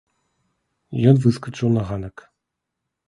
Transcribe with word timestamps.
Ён 1.11 1.15
выскачыў 1.25 1.69
на 1.77 1.81
ганак. 1.91 2.15